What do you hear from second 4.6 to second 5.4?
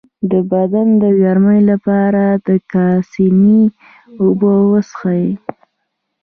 وڅښئ